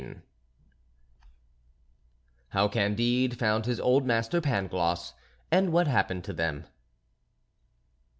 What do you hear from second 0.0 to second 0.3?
IV